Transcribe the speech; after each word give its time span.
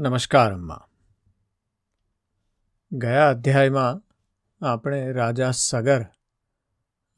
નમસ્કાર, 0.00 0.52
અમ્મા. 0.52 0.88
ગયા 2.92 3.30
અધ્યાયમાં 3.30 4.02
આપણે 4.66 5.12
રાજા 5.12 5.50
સગર 5.50 6.02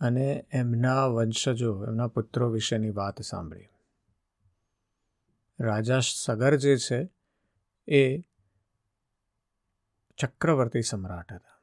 અને 0.01 0.47
એમના 0.53 1.07
વંશજો, 1.07 1.87
એમના 1.87 2.07
પુત્રો 2.07 2.51
વિશેની 2.51 2.91
વાત 2.91 3.23
સાંભળી. 3.23 3.69
રાજા 5.61 6.01
સગર 6.01 6.57
જે 6.57 6.77
છે, 6.77 7.09
એ 7.89 8.21
ચક્રવર્તી 10.19 10.83
સમ્રાટ 10.83 11.33
હતા. 11.33 11.61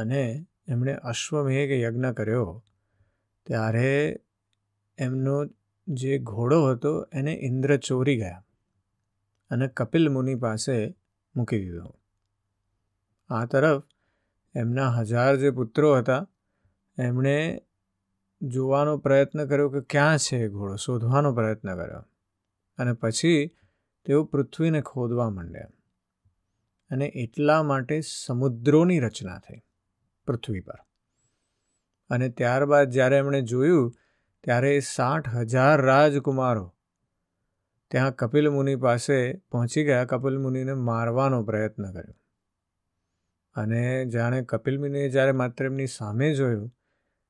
અને 0.00 0.46
એમણે 0.68 0.94
અશ્વમેઘ 0.94 1.70
યજ્ઞ 1.70 2.10
કર્યો. 2.10 2.64
ત્યારે 3.46 4.20
એમનો 4.98 5.46
જે 5.88 6.18
ઘોડો 6.18 6.66
હતો, 6.66 7.08
એને 7.12 7.32
ઇન્દ્ર 7.32 7.76
ચોરી 7.76 8.16
ગયા. 8.16 8.44
અને 9.50 9.68
કપિલ 9.68 10.08
મુનિ 10.08 10.34
પાસે 10.34 10.96
મૂકી 11.36 11.58
દીધો. 11.58 11.98
આ 13.28 13.44
તરફ 13.44 13.82
એમના 14.54 14.90
હજાર 14.90 15.36
જે 15.36 15.50
પુત્રો 15.50 15.96
હતા, 15.96 16.26
એમણે 16.98 17.62
જોવાનો 18.42 18.98
પ્રયત્ન 18.98 19.46
કર્યો 19.46 19.70
કે 19.70 19.80
ક્યાં 19.80 20.18
છે 20.18 20.48
ઘોડો? 20.48 20.76
શોધવાનો 20.76 21.34
પ્રયત્ન 21.34 21.76
કર્યો. 21.76 22.04
અને 22.78 22.92
પછી 22.92 23.46
તેઓ 24.04 24.24
પૃથ્વીને 24.24 24.80
ખોદવા 24.80 25.30
માંડ્યા. 25.30 25.68
અને 26.90 27.06
એટલા 27.06 27.62
માટે 27.62 28.00
સમુદ્રોની 28.00 29.00
રચના 29.00 29.38
થઈ 29.38 29.60
પૃથ્વી 30.26 30.60
પર. 30.60 30.78
અને 32.10 32.28
ત્યારબાદ 32.28 32.90
જ્યારે 32.90 33.16
એમણે 33.16 33.42
જોયું, 33.42 33.94
ત્યારે 34.44 34.80
સાઠ 34.80 35.34
હજાર 35.34 35.80
રાજકુમારો 35.80 36.74
ત્યાં 37.90 38.14
કપિલ 38.14 38.50
મુનિ 38.50 38.76
પાસે 38.76 39.32
પહોંચી 39.32 39.84
ગયા. 39.84 40.04
કપિલ 40.04 40.38
મુનિને 40.38 40.74
મારવાનો 40.74 41.44
પ્રયત્ન 41.44 41.92
કર્યો. 41.92 42.14
અને 43.54 44.06
જાણે 44.06 44.42
કપિલ 44.42 44.78
મુનિએ 44.78 45.08
જ્યારે 45.08 45.32
માત્ર 45.32 45.64
એમની 45.64 45.86
સામે 45.86 46.34
જોયું, 46.34 46.76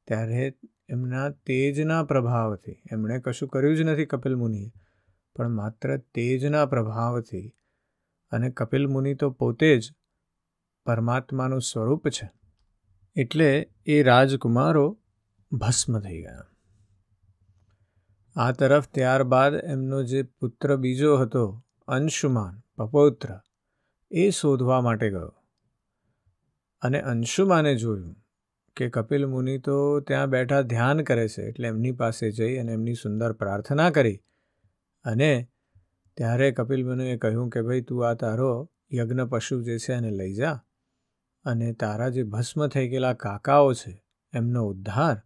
ત્યારે 0.06 0.54
એમના 0.88 1.30
તેજના 1.30 2.04
પ્રભાવથી, 2.04 2.82
એમણે 2.92 3.20
કશું 3.20 3.48
કર્યું 3.48 3.76
જ 3.76 3.80
નથી 3.80 4.06
કપિલ 4.06 4.36
મુનિએ, 4.36 4.72
પણ 5.36 5.48
માત્ર 5.48 5.96
તેજના 5.96 6.66
પ્રભાવથી. 6.66 7.54
અને 8.30 8.50
કપિલ 8.50 8.86
મુનિ 8.86 9.14
તો 9.14 9.30
પોતે 9.30 9.78
જ 9.78 9.92
પરમાત્માનું 10.86 11.60
સ્વરૂપ 11.60 12.08
છે. 12.08 12.30
એટલે 13.16 13.70
એ 13.86 14.02
રાજકુમારો 14.02 14.98
ભસ્મ 15.52 16.00
થઈ 16.00 16.22
ગયા. 16.22 16.46
આ 18.36 18.52
તરફ 18.52 18.88
ત્યારબાદ 18.88 19.54
એમનો 19.54 20.02
જે 20.02 20.22
પુત્ર 20.22 20.76
બીજો 20.76 21.16
હતો, 21.16 21.64
અંશુમાન, 21.88 22.62
પપૌત્ર, 22.76 23.40
એ 24.10 24.30
શોધવા 24.30 24.80
માટે 24.80 25.10
ગયો. 25.10 25.34
અને 26.82 27.00
અંશુમાને 27.00 27.74
જોયું 27.74 28.16
કે 28.76 28.90
કપિલ 28.90 29.26
મુનિ 29.26 29.58
તો 29.58 30.00
ત્યાં 30.00 30.30
બેઠા 30.30 30.60
ધ્યાન 30.60 31.02
કરે 31.02 31.28
છે, 31.28 31.42
એટલે 31.42 31.68
એમની 31.68 31.92
પાસે 31.92 32.30
જઈ 32.30 32.56
અને 32.56 32.72
એમની 32.72 32.94
સુંદર 32.94 33.32
પ્રાર્થના 33.32 33.90
કરી. 33.90 34.22
અને 35.04 35.48
ત્યારે 36.16 36.52
કપિલ 36.52 36.86
મુનિએ 36.86 37.16
કહ્યું 37.16 37.50
કે 37.50 37.62
ભાઈ 37.62 37.80
તું 37.80 38.08
આ 38.08 38.14
તારો 38.14 38.70
યજ્ઞ 38.92 39.20
પશુ 39.20 39.62
જે 39.62 39.78
છે 39.78 39.92
એને 39.92 40.10
લઈ 40.10 40.34
જા. 40.34 40.64
અને 41.44 41.72
તારા 41.72 42.08
જે 42.08 42.22
ભસ્મ 42.22 42.66
થઈ 42.66 42.88
ગયેલા 42.88 43.12
કાકાઓ 43.12 43.72
છે, 43.72 44.04
એમનો 44.32 44.64
ઉદ્ધાર 44.64 45.22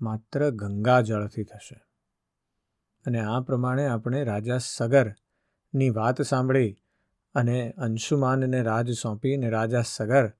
માત્ર 0.00 0.50
ગંગા 0.50 1.00
જળથી 1.00 1.44
થશે. 1.44 1.83
અને 3.06 3.20
આ 3.20 3.40
પ્રમાણે 3.40 3.86
આપણે 3.86 4.24
રાજા 4.24 4.58
સગરની 4.58 5.90
વાત 5.90 6.22
સાંભળી 6.22 6.76
અને 7.34 7.70
અંશુમાનને 7.70 8.62
રાજ 8.62 8.90
સોંપીને 8.90 9.50
રાજા 9.50 9.82
સગર 9.82 10.32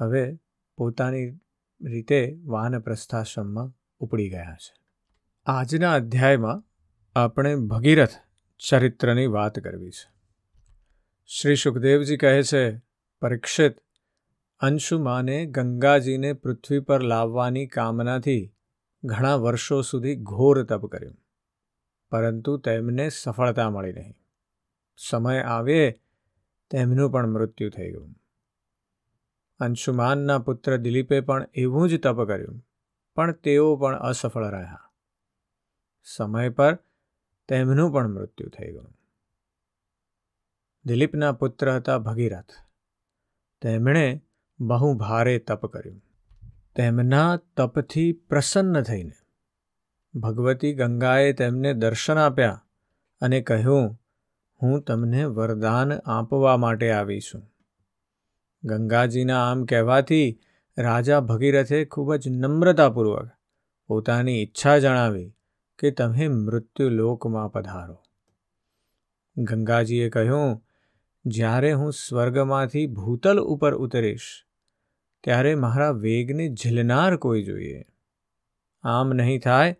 હવે 0.00 0.38
પોતાની 0.76 1.30
રીતે 1.84 2.38
વાનપ્રસ્થાશ્રમમાં 2.44 3.72
ઉપડી 3.98 4.30
ગયા 4.30 4.56
છે. 4.60 4.80
આજના 5.46 5.92
અધ્યાયમાં 5.92 6.62
આપણે 7.18 7.56
ભગીરથ 7.56 8.10
ચરિત્રની 8.68 9.26
વાત 9.26 9.58
કરવી 9.58 9.90
છે. 9.90 10.12
શ્રી 11.26 11.56
સુખદેવજી 11.56 12.16
કહે 12.16 12.42
છે, 12.42 12.78
પરીક્ષિત, 13.20 13.76
અંશુમાને 14.60 15.46
ગંગાજીને 15.46 16.32
પૃથ્વી 16.32 16.80
પર 16.80 17.02
લાવવાની 17.02 17.66
કામનાથી 17.66 18.54
ઘણા 19.04 19.34
વર્ષો 19.34 19.80
સુધી 19.80 20.16
ઘોર 20.16 20.64
તપ 20.64 20.86
કર્યું. 20.86 21.16
પરંતુ 22.10 22.56
તેમને 22.56 23.08
સફળતા 23.08 23.70
મળી 23.70 23.92
નહીં. 23.92 24.14
સમય 24.96 25.40
આવે, 25.40 26.00
તેમનું 26.70 27.10
પણ 27.10 27.26
મૃત્યુ 27.26 27.70
થઈ 27.70 27.90
ગયું. 27.90 28.14
અંશુમાનના 29.58 30.38
પુત્ર 30.38 30.76
દિલીપે 30.76 31.20
પણ 31.20 31.46
એવું 31.54 31.88
જ 31.88 32.02
તપ 32.02 32.24
કર્યું, 32.26 32.66
પણ 33.14 33.32
તેઓ 33.32 33.76
પણ 33.76 33.96
અસફળ 33.96 34.44
રહ્યા. 34.44 34.92
સમય 36.02 36.48
પર 36.48 36.78
તેમનું 37.48 37.92
પણ 37.92 38.08
મૃત્યુ 38.08 38.48
થઈ 38.48 38.70
ગયું. 38.70 38.96
દિલીપના 40.84 41.32
પુત્ર 41.32 41.76
હતા 41.76 41.98
ભગીરથ. 41.98 42.50
તેમણે 43.60 44.22
બહુ 44.60 44.94
ભારે 44.94 45.38
તપ 45.38 45.66
કર્યું. 45.66 46.02
તેમના 46.76 47.36
તપથી 47.56 48.12
પ્રસન્ન 48.12 48.82
થઈને 48.82 49.12
ભગવતી 50.14 50.74
ગંગાએ 50.74 51.32
તેમને 51.32 51.74
દર્શન 51.74 52.18
આપ્યા 52.18 52.64
અને 53.20 53.40
કહ્યું, 53.40 53.98
હું 54.62 54.82
તમને 54.82 55.24
વરદાન 55.24 55.92
આપવા 55.92 56.56
માટે 56.56 56.90
આવી 56.90 57.20
છું 57.20 57.42
ગંગાજીના 58.64 59.50
આમ 59.50 59.64
કહેવાથી 59.64 60.40
રાજા 60.78 61.20
ભગીરથે 61.20 61.84
ખૂબ 61.84 62.14
જ 62.14 62.28
નમ્રતાપૂર્વક 62.28 63.28
પોતાની 63.88 64.42
ઈચ્છા 64.42 64.78
જણાવી 64.78 65.34
કે 65.78 65.90
તમે 65.90 66.28
મૃત્યુલોકમાં 66.28 67.52
પધારો. 67.52 67.96
ગંગાજીએ 69.36 70.08
કહ્યું, 70.08 70.62
જ્યારે 71.24 71.72
હું 71.72 71.92
સ્વર્ગમાંથી 71.92 72.86
ભૂતલ 72.86 73.38
ઉપર 73.38 73.74
ઉતરીશ, 73.74 74.46
ત્યારે 75.24 75.54
મારા 75.54 75.90
વેગને 75.90 76.48
ઝીલનાર 76.54 77.16
કોઈ 77.16 77.42
જોઈએ. 77.42 77.84
આમ 78.82 79.12
નહીં 79.12 79.40
થાય 79.40 79.76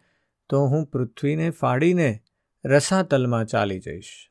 તો 0.50 0.66
હું 0.66 0.86
પૃથ્વીને 0.86 1.50
ફાડીને 1.50 2.22
રસાતલમાં 2.64 3.44
ચાલી 3.44 3.80
જઈશ. 3.80 4.30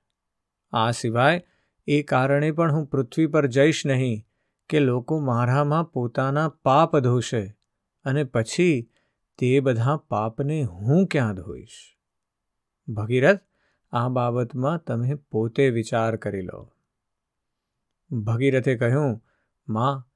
આ 0.72 0.92
સિવાય 0.92 1.44
એ 1.88 2.04
કારણે 2.04 2.52
પણ 2.52 2.74
હું 2.74 2.86
પૃથ્વી 2.86 3.28
પર 3.28 3.48
જઈશ 3.48 3.86
નહીં 3.86 4.26
કે 4.70 4.80
લોકો 4.80 5.20
મારામાં 5.20 5.84
પોતાના 5.84 6.50
પાપ 6.50 6.98
ધોશે 6.98 7.58
અને 8.04 8.24
પછી 8.24 8.90
તે 9.38 9.60
બધા 9.60 9.98
પાપને 9.98 10.64
હું 10.64 11.08
ક્યાં 11.08 11.36
ધોઈશ? 11.36 11.98
ભગીરથ, 12.88 13.40
આ 13.92 14.10
બાબતમાં 14.10 14.84
તમે 14.84 15.14
પોતે 15.14 15.70
વિચાર 15.70 16.16
કરી 16.16 16.42
લો. 16.42 16.74
ભગીરથે 18.12 18.76
કહ્યું, 18.76 19.26
માં, 19.68 20.12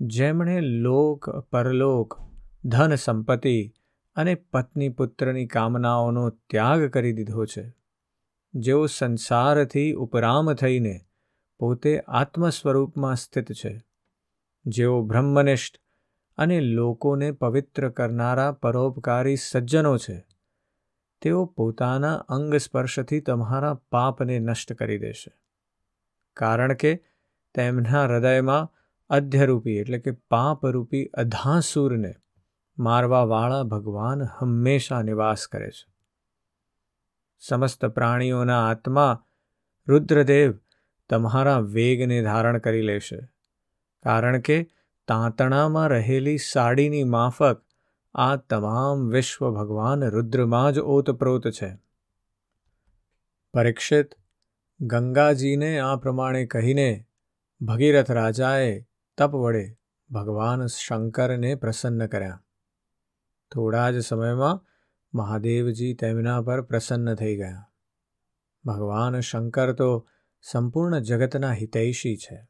જેમણે 0.00 0.60
લોક, 0.60 1.30
પરલોક, 1.30 2.18
ધન 2.64 2.94
સંપત્તિ 2.94 3.73
અને 4.16 4.34
પત્ની 4.34 4.88
પુત્રની 4.88 5.46
કામનાઓનો 5.46 6.30
ત્યાગ 6.30 6.84
કરી 6.84 7.12
દીધો 7.12 7.44
છે. 7.44 7.72
જેઓ 8.54 8.86
સંસારથી 8.86 9.92
ઉપરામ 9.92 10.54
થઈને 10.54 11.00
પોતે 11.58 12.02
આત્મ 12.08 12.48
સ્વરૂપમાં 12.48 13.16
સ્થિત 13.16 13.52
છે. 13.52 13.84
જેઓ 14.66 15.02
બ્રહ્મનિષ્ઠ 15.02 15.76
અને 16.36 16.60
લોકોને 16.60 17.32
પવિત્ર 17.32 17.88
કરનારા 17.88 18.52
પરોપકારી 18.52 19.36
સજ્જનો 19.36 19.98
છે. 19.98 20.26
તેઓ 21.20 21.44
પોતાના 21.44 22.14
અંગ 22.14 22.54
સ્પર્શથી 22.54 23.20
તમારા 23.20 23.74
પાપને 23.74 24.38
નષ્ટ 24.38 24.72
કરી 24.72 24.98
દેશે. 24.98 25.32
કારણ 26.36 26.74
કે 26.74 27.04
તેમના 27.54 28.04
હૃદયમાં 28.04 28.70
અધ્યરૂપી 29.08 29.76
એટલે 29.76 29.98
કે 29.98 30.10
પાપરૂપી 30.10 31.06
અધાસુરને 31.06 32.14
મારવાવાળા 32.78 33.62
ભગવાન 33.62 34.22
હંમેશા 34.22 35.02
નિવાસ 35.02 35.46
કરે 35.46 35.70
છે. 35.70 35.94
સમસ્ત 37.38 37.86
પ્રાણીઓના 37.86 38.68
આત્મા 38.70 39.24
રુદ્રદેવ 39.88 40.58
તમારા 41.10 41.58
વેગને 41.58 42.22
ધારણ 42.22 42.58
કરી 42.58 42.82
લેશે 42.82 43.20
કારણ 44.02 44.40
કે 44.40 44.70
તાંતણામાં 45.08 45.88
રહેલી 45.88 46.38
સાડીની 46.38 47.04
માફક 47.04 47.62
આ 48.14 48.36
તમામ 48.36 49.08
વિશ્વ 49.08 49.50
ભગવાન 49.50 50.04
રુદ્રમાં 50.04 50.72
જ 50.72 50.78
ઓતપ્રોત 50.78 51.48
છે. 51.48 51.78
પરીક્ષિત 53.54 54.14
ગંગાજીને 54.80 55.78
આ 55.78 55.96
પ્રમાણે 55.96 56.46
કહીને 56.46 57.06
ભગીરથ 57.60 58.10
રાજાએ 58.10 58.86
તપ 59.18 59.30
વડે 59.34 59.76
ભગવાન 60.10 60.66
શંકરને 60.66 61.54
પ્રસન્ન 61.54 62.06
કર્યા. 62.06 62.43
થોડા 63.54 63.90
જ 63.90 63.98
સમયમાં 63.98 64.66
મહાદેવજી 65.14 65.94
તેમના 65.94 66.42
પર 66.42 66.60
પ્રસન્ન 66.60 67.14
થઈ 67.14 67.36
ગયા. 67.36 67.64
ભગવાન 68.64 69.20
શંકર 69.20 69.72
તો 69.72 70.08
સંપૂર્ણ 70.42 70.98
જગતના 70.98 71.52
હિતૈષી 71.52 72.16
છે. 72.16 72.46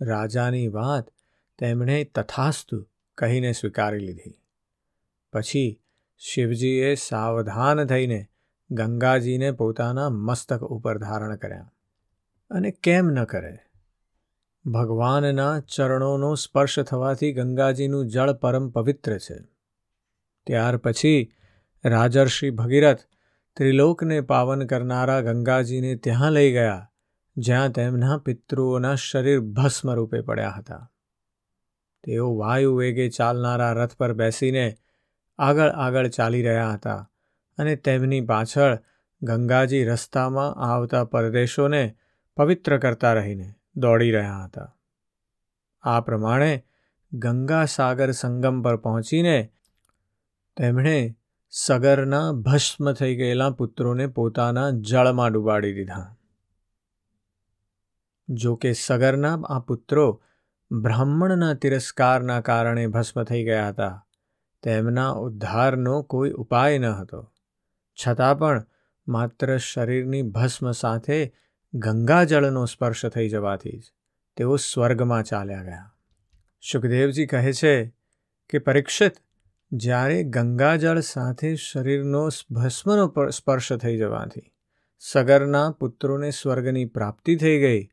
રાજાની 0.00 0.68
વાત 0.68 1.10
તેમણે 1.58 2.04
તથાસ્તુ 2.04 2.86
કહીને 3.18 3.52
સ્વીકારી 3.52 3.98
લીધી. 3.98 4.42
પછી 5.32 5.82
શિવજીએ 6.18 6.94
સાવધાન 6.94 7.84
થઈને 7.84 8.26
ગંગાજીને 8.70 9.52
પોતાના 9.52 10.08
મસ્તક 10.08 10.60
ઉપર 10.60 10.98
ધારણ 10.98 11.36
કર્યા. 11.36 11.72
અને 12.50 12.70
કેમ 12.70 13.06
ન 13.06 13.24
કરે? 13.24 13.58
ભગવાનના 14.66 15.60
ચરણોનો 15.60 16.34
સ્પર્શ 16.34 16.80
થવાથી 16.80 17.32
ગંગાજીનું 17.32 18.06
જળ 18.06 18.32
પરમ 18.32 18.70
પવિત્ર 18.70 19.18
છે. 19.18 19.59
ત્યાર 20.46 20.76
પછી 20.76 21.20
રાજર્ષિ 21.84 22.50
ભગીરથ 22.50 23.04
ત્રિલોકને 23.56 24.20
પાવન 24.20 24.66
કરનારા 24.66 25.20
ગંગાજીને 25.20 25.92
ત્યાં 25.96 26.32
લઈ 26.32 26.52
ગયા, 26.52 26.90
જ્યાં 27.36 27.72
તેમના 27.72 28.18
પિતૃઓના 28.18 28.94
શરીર 28.94 29.40
ભસ્મ 29.40 29.90
રૂપે 29.90 30.20
પડ્યા 30.20 30.50
હતા. 30.50 30.84
તેઓ 32.04 32.28
વાયુ 32.38 32.76
વેગે 32.76 33.08
ચાલનારા 33.08 33.72
રથ 33.72 33.96
પર 33.96 34.12
બેસીને 34.12 34.66
આગળ 35.38 35.68
આગળ 35.68 36.08
ચાલી 36.08 36.42
રહ્યા 36.42 36.72
હતા 36.72 37.10
અને 37.58 37.76
તેમની 37.76 38.20
પાછળ 38.20 38.78
ગંગાજી 39.22 39.84
રસ્તામાં 39.84 40.54
આવતા 40.54 41.04
પરદેશોને 41.04 41.84
પવિત્ર 42.36 42.78
કરતા 42.78 43.12
રહીને 43.12 43.48
દોડી 43.76 44.10
રહ્યા 44.10 44.44
હતા. 44.44 44.68
આ 45.82 46.00
પ્રમાણે 46.00 46.52
ગંગા 47.12 47.64
સાગર 47.64 48.10
સંગમ 48.10 48.62
પર 48.62 48.76
પહોંચીને 48.76 49.38
તેમણે 50.56 51.16
સગરના 51.48 52.32
ભસ્મ 52.32 52.92
થઈ 52.92 53.16
ગયેલા 53.16 53.50
પુત્રોને 53.50 54.06
પોતાના 54.06 54.70
જળમાં 54.70 55.32
ડૂબાડી 55.32 55.74
દીધા. 55.74 56.16
જો 58.28 58.56
કે 58.56 58.72
સગરના 58.72 59.34
આ 59.34 59.60
પુત્રો 59.60 60.22
બ્રાહ્મણના 60.72 61.54
તિરસ્કારના 61.54 62.40
કારણે 62.40 62.86
ભસ્મ 62.86 63.22
થઈ 63.22 63.44
ગયા 63.44 63.68
હતા. 63.68 64.06
તેમના 64.62 65.10
ઉદ્ધારનો 65.10 66.02
કોઈ 66.02 66.30
ઉપાય 66.30 66.78
ન 66.78 66.84
હતો. 66.84 67.32
છતાં 68.06 68.38
પણ 68.38 68.66
માત્ર 69.08 69.56
શરીરની 69.58 70.22
ભસ્મ 70.22 70.70
સાથે 70.70 71.32
ગંગાજળનો 71.74 72.64
સ્પર્શ 72.64 73.06
થઈ 73.06 73.28
જવાથી 73.28 73.78
જ 73.78 73.92
તેઓ 74.36 74.56
સ્વર્ગમાં 74.56 75.24
ચાલ્યા 75.24 75.62
ગયા. 75.62 75.94
સુખદેવજી 76.72 77.26
કહે 77.26 77.52
છે 77.52 77.88
કે 78.48 78.58
પરીક્ષિત 78.58 79.12
જ્યારે 79.72 80.22
ગંગાજળ 80.22 81.00
સાથે 81.00 81.56
શરીરનો 81.56 82.28
ભસ્મનો 82.50 83.28
સ્પર્શ 83.30 83.72
થઈ 83.72 83.98
જવાથી 83.98 84.52
સગરના 84.98 85.70
પુત્રોને 85.70 86.30
સ્વર્ગની 86.30 86.84
પ્રાપ્તિ 86.84 87.36
થઈ 87.36 87.60
ગઈ, 87.60 87.88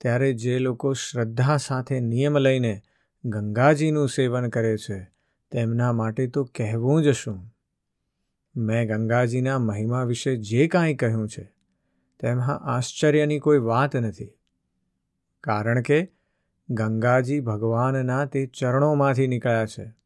ત્યારે 0.00 0.32
જે 0.32 0.58
લોકો 0.58 0.92
શ્રદ્ધા 0.92 1.56
સાથે 1.56 2.00
નિયમ 2.00 2.38
લઈને 2.38 2.82
ગંગાજીનું 3.24 4.08
સેવન 4.08 4.48
કરે 4.48 4.76
છે, 4.76 5.10
તેમના 5.50 5.92
માટે 5.92 6.26
તો 6.26 6.44
કહેવું 6.44 7.02
જ 7.02 7.12
શું? 7.12 7.54
મેં 8.56 8.88
ગંગાજીના 8.88 9.58
મહિમા 9.58 10.02
વિશે 10.02 10.36
જે 10.36 10.66
કાંઈ 10.66 10.94
કહ્યું 10.94 11.28
છે, 11.28 11.52
તેમાં 12.20 12.58
આશ્ચર્યની 12.58 13.38
કોઈ 13.38 13.58
વાત 13.58 13.96
નથી. 13.96 14.32
કારણ 15.44 15.82
કે 15.82 16.08
ગંગાજી 16.68 17.40
ભગવાનના 17.40 18.24
તે 18.24 18.46
ચરણોમાંથી 18.46 19.26
નીકળ્યા 19.26 19.66
છે. 19.66 19.99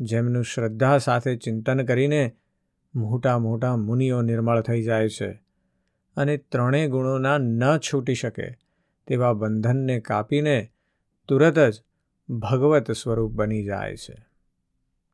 જેમનું 0.00 0.44
શ્રદ્ધા 0.44 0.98
સાથે 0.98 1.36
ચિંતન 1.36 1.84
કરીને 1.84 2.36
મોટા 2.94 3.38
મોટા 3.38 3.76
મુનિઓ 3.76 4.22
નિર્મળ 4.22 4.60
થઈ 4.60 4.82
જાય 4.82 5.08
છે 5.08 5.42
અને 6.16 6.36
ત્રણેય 6.36 6.88
ગુણોના 6.88 7.38
ન 7.38 7.78
છૂટી 7.78 8.14
શકે 8.14 8.58
તેવા 9.06 9.32
બંધનને 9.32 10.00
કાપીને 10.00 10.72
તુરત 11.28 11.58
જ 11.58 11.82
ભગવત 12.28 12.92
સ્વરૂપ 12.92 13.32
બની 13.32 13.64
જાય 13.64 13.96
છે. 13.96 14.26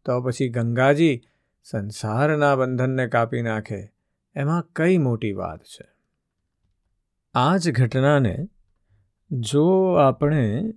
તો 0.05 0.23
પછી 0.23 0.49
ગંગાજી 0.49 1.23
સંસારના 1.65 2.57
બંધનને 2.57 3.07
કાપી 3.07 3.43
નાખે 3.43 3.93
એમાં 4.35 4.69
કઈ 4.77 4.99
મોટી 4.99 5.33
વાત 5.33 5.63
છે? 5.63 5.89
આ 7.35 7.57
જ 7.57 7.71
ઘટનાને 7.71 8.49
જો 9.31 9.95
આપણે 9.95 10.75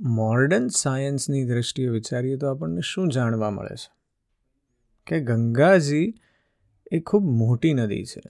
મોર્ડન 0.00 0.68
સાયન્સની 0.68 1.44
દૃષ્ટિએ 1.44 1.88
વિચારીએ 1.88 2.36
તો 2.36 2.48
આપણને 2.48 2.80
શું 2.80 3.08
જાણવા 3.08 3.50
મળે 3.50 3.76
છે? 3.76 3.92
કે 5.06 5.20
ગંગાજી 5.20 6.14
એ 6.92 7.00
ખૂબ 7.00 7.24
મોટી 7.24 7.74
નદી 7.74 8.04
છે. 8.04 8.22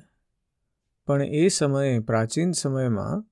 પણ 1.06 1.22
એ 1.22 1.48
સમયે, 1.48 1.98
પ્રાચીન 1.98 2.52
સમયમાં 2.52 3.24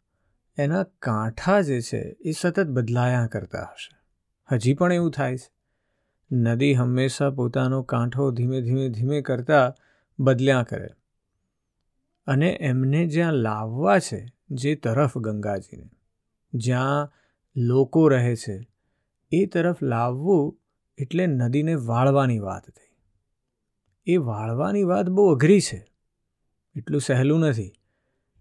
એના 0.59 0.83
કાંઠા 0.83 1.61
જે 1.61 1.81
છે 1.81 2.17
એ 2.21 2.31
સતત 2.31 2.67
બદલાયા 2.67 3.27
કરતા 3.27 3.63
હશે. 3.63 3.97
હજી 4.53 4.75
પણ 4.75 4.93
એવું 4.93 5.11
થાય 5.11 5.37
છે. 5.37 5.57
નદી 6.37 6.75
હંમેશા 6.75 7.31
પોતાનો 7.31 7.83
કાંઠો 7.83 8.31
ધીમે 8.31 8.61
ધીમે 8.61 8.89
ધીમે 8.89 9.21
કરતાં 9.21 9.75
બદલ્યા 10.19 10.63
કરે. 10.63 10.89
અને 12.27 12.59
એમને 12.61 13.07
જ્યાં 13.07 13.33
લાવવા 13.33 13.99
છે, 13.99 14.27
જે 14.51 14.75
તરફ 14.75 15.19
ગંગાજીને, 15.19 15.91
જ્યાં 16.55 17.13
લોકો 17.57 18.09
રહે 18.09 18.37
છે, 18.37 18.69
એ 19.33 19.47
તરફ 19.47 19.83
લાવવું 19.83 20.61
એટલે 20.99 21.27
નદીને 21.27 21.75
વાળવાની 21.75 22.39
વાત 22.39 22.71
થઈ. 22.71 22.97
એ 24.07 24.17
વાળવાની 24.17 24.83
વાત 24.83 25.09
બહુ 25.09 25.35
અઘરી 25.35 25.61
છે, 25.61 25.87
એટલું 26.77 27.01
સહેલું 27.01 27.41
નથી. 27.41 27.73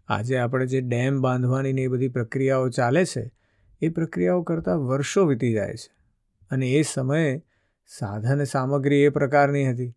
આજે 0.08 0.38
આપણે 0.38 0.66
જે 0.66 0.82
ડેમ 0.82 1.22
બાંધવાની 1.22 1.74
ને 1.74 1.82
એ 1.82 1.88
બધી 1.88 2.08
પ્રક્રિયાઓ 2.08 2.70
ચાલે 2.70 3.06
છે, 3.06 3.32
એ 3.82 3.90
પ્રક્રિયાઓ 3.90 4.42
કરતાં 4.42 4.80
વર્ષો 4.80 5.26
વીતી 5.26 5.54
જાય 5.54 5.76
છે 5.76 5.96
અને 6.52 6.68
એ 6.68 6.82
સમયે 6.82 7.44
સાધન 7.88 8.44
સામગ્રી 8.44 9.00
એ 9.00 9.10
પ્રકારની 9.10 9.72
હતી. 9.72 9.96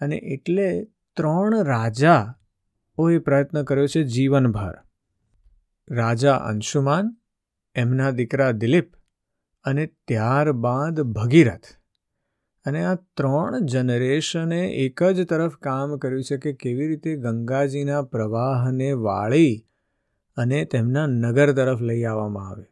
અને 0.00 0.16
એટલે 0.16 0.84
ત્રણ 1.16 1.64
રાજાઓએ 1.64 3.18
પ્રયત્ન 3.18 3.62
કર્યો 3.62 3.86
છે 3.86 4.02
જીવનભર. 4.02 4.74
રાજા 5.90 6.36
અંશુમાન 6.36 7.16
એમના 7.74 8.10
દીકરા 8.10 8.50
દિલીપ 8.50 8.92
અને 9.64 9.86
ત્યારબાદ 9.86 11.00
ભગીરથ. 11.00 11.66
અને 12.64 12.84
આ 12.84 12.94
ત્રણ 12.94 13.66
જનરેશને 13.66 14.66
એક 14.66 15.02
જ 15.02 15.24
તરફ 15.24 15.56
કામ 15.56 15.96
કર્યું 15.96 16.22
છે 16.22 16.36
કે 16.36 16.52
કેવી 16.52 16.88
રીતે 16.88 17.16
ગંગાજીના 17.16 18.02
પ્રવાહને 18.02 18.92
વાળી 18.92 19.66
અને 20.36 20.64
તેમના 20.64 21.06
નગર 21.06 21.52
તરફ 21.52 21.80
લઈ 21.80 22.04
આવવામાં 22.04 22.48
આવે. 22.48 22.64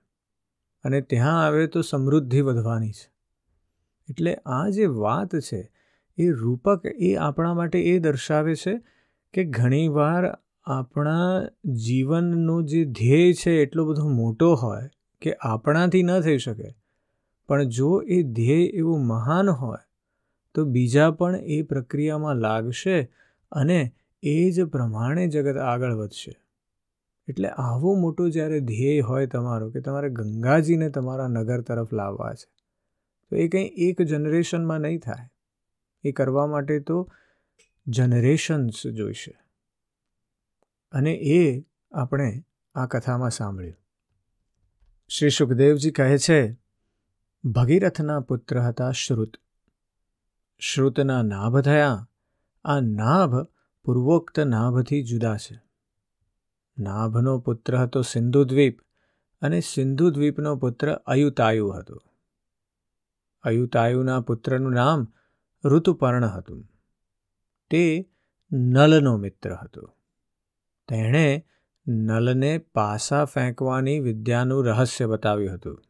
અને 0.85 1.01
ત્યાં 1.01 1.45
આવે 1.45 1.67
તો 1.67 1.83
સમૃદ્ધિ 1.83 2.41
વધવાની 2.41 2.91
છે. 2.91 3.13
એટલે 4.09 4.35
આ 4.35 4.69
જે 4.69 4.87
વાત 4.87 5.37
છે, 5.37 5.73
એ 6.19 6.31
રૂપક 6.31 6.87
એ 6.87 7.15
આપણા 7.15 7.55
માટે 7.55 7.83
એ 7.83 7.99
દર્શાવે 7.99 8.55
છે 8.55 8.81
કે 9.33 9.45
ઘણીવાર 9.45 10.39
આપણા 10.65 11.47
જીવનનો 11.65 12.63
જે 12.63 12.85
ધ્યેય 12.85 13.33
છે, 13.33 13.51
એટલો 13.51 13.85
બધો 13.85 14.09
મોટો 14.09 14.55
હોય 14.55 14.89
કે 15.21 15.35
આપણાથી 15.35 16.03
ન 16.03 16.21
થઈ 16.21 16.39
શકે. 16.39 16.75
પણ 17.49 17.65
જો 17.65 18.03
એ 18.07 18.23
ધ્યેય 18.23 18.67
એવું 18.67 19.07
મહાન 19.07 19.51
હોય, 19.51 19.79
તો 20.55 20.65
બીજા 20.65 21.11
પણ 21.11 21.37
એ 21.37 21.63
પ્રક્રિયામાં 21.63 22.37
લાગશે 22.37 23.03
અને 23.53 23.93
એ 24.23 24.51
જ 24.51 24.65
પ્રમાણે 24.65 25.29
જગત 25.29 25.57
આગળ 25.57 25.95
વધશે. 25.95 26.37
એટલે 27.29 27.49
આવો 27.49 27.95
મોટો 27.95 28.29
જ્યારે 28.29 28.61
ધ્યેય 28.61 29.01
હોય 29.01 29.27
તમારો 29.27 29.71
કે 29.71 29.81
તમારે 29.81 30.11
ગંગાજીને 30.11 30.91
તમારા 30.91 31.29
નગર 31.29 31.61
તરફ 31.61 31.93
લાવવા 31.93 32.35
છે, 32.35 32.49
તો 33.31 33.37
એ 33.37 33.49
કંઈ 33.49 33.73
એક 33.77 34.03
જનરેશનમાં 34.03 34.81
નહીં 34.81 34.99
થાય. 34.99 35.29
એ 36.05 36.13
કરવા 36.13 36.47
માટે 36.47 36.81
તો 36.81 37.11
જનરેશન્સ 37.87 38.87
જોઈશે. 38.87 39.39
અને 40.93 41.13
એ 41.15 41.65
આપણે 41.93 42.43
આ 42.75 42.87
કથામાં 42.87 43.31
સાંભળ્યું. 43.31 43.80
શ્રી 45.13 45.31
સુખદેવજી 45.31 45.91
કહે 45.91 46.19
છે, 46.19 46.57
ભગીરથના 47.45 48.21
પુત્ર 48.21 48.61
હતા 48.61 48.91
શ્રુત. 48.91 49.37
શ્રુતના 50.59 51.23
નાભ 51.23 51.61
થયા. 51.61 52.09
આ 52.65 52.81
નાભ 52.81 53.37
પૂર્વોક્ત 53.85 54.41
નાભથી 54.41 55.03
જુદા 55.03 55.37
છે. 55.37 55.61
નાભનો 56.79 57.39
પુત્ર 57.39 57.77
હતો 57.77 58.03
સિંધુદ્વીપ 58.03 58.81
અને 59.41 59.61
સિંધુદ્વીપનો 59.61 60.57
પુત્ર 60.57 60.95
અયુતાયુ 60.95 61.69
હતો. 61.69 62.03
અયુતાયુના 63.43 64.21
પુત્રનું 64.21 64.73
નામ 64.73 65.13
ઋતુપર્ણ 65.65 66.27
હતું. 66.27 66.69
તે 67.71 68.11
નલનો 68.53 69.17
મિત્ર 69.17 69.55
હતો. 69.55 69.97
તેણે 70.89 71.47
નલને 71.93 72.59
પાસા 72.59 73.25
ફેંકવાની 73.25 74.01
વિદ્યાનું 74.01 74.65
રહસ્ય 74.65 75.07
બતાવ્યું 75.07 75.55
હતું 75.55 75.83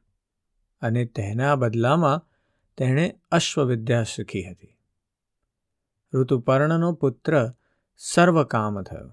અને 0.80 1.04
તેના 1.04 1.56
બદલામાં 1.56 2.26
તેણે 2.76 3.20
અશ્વવિદ્યા 3.30 4.02
શીખી 4.02 4.44
હતી. 4.44 4.76
ઋતુપર્ણનો 6.14 6.92
પુત્ર 6.92 7.52
સર્વકામ 7.96 8.82
થયો. 8.82 9.12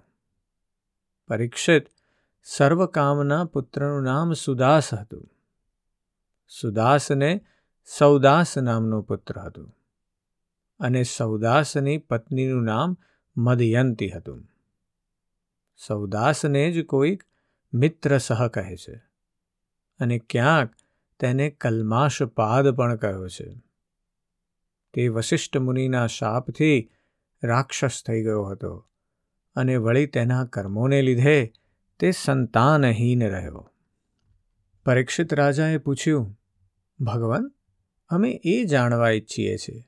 પરીક્ષિત 1.28 1.86
સર્વકામના 2.44 3.46
પુત્રનું 3.46 4.04
નામ 4.04 4.34
સુદાસ 4.34 4.94
હતું. 4.94 5.30
સુદાસને 6.62 7.46
સૌદાસ 7.98 8.58
નામનો 8.58 9.02
પુત્ર 9.02 9.40
હતું 9.40 9.76
અને 10.80 11.04
સૌદાસની 11.04 11.98
પત્નીનું 11.98 12.64
નામ 12.64 12.98
મદયંતી 13.38 14.10
હતું. 14.10 14.48
સૌદાસને 15.78 16.72
જ 16.72 16.86
કોઈક 16.86 17.24
મિત્ર 17.74 18.18
સહ 18.18 18.48
કહે 18.48 18.76
છે 18.76 18.96
અને 20.00 20.20
ક્યાંક 20.20 20.74
તેને 21.20 21.50
કલ્માશપાદ 21.50 22.70
પણ 22.70 22.96
કહ્યો 22.96 23.28
છે. 23.28 23.62
તે 24.94 25.08
વશિષ્ઠ 25.08 25.58
મુનિના 25.58 26.08
શાપથી 26.08 26.92
રાક્ષસ 27.44 28.04
થઈ 28.08 28.24
ગયો 28.24 28.44
હતો 28.44 28.88
અને 29.56 29.76
વળી 29.76 30.06
તેના 30.06 30.46
કર્મોને 30.46 31.02
લીધે 31.02 31.54
તે 32.00 32.12
સંતાનહીન 32.12 33.24
રહ્યો. 33.24 33.70
પરીક્ષિત 34.86 35.34
રાજાએ 35.34 35.78
પૂછ્યું, 35.78 36.40
ભગવાન, 37.00 37.52
અમે 38.10 38.42
એ 38.44 38.66
જાણવા 38.66 39.10
ઈચ્છીએ 39.10 39.58
છીએ 39.58 39.86